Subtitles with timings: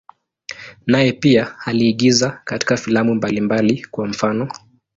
[0.87, 4.49] Naye pia aliigiza katika filamu mbalimbali, kwa mfano.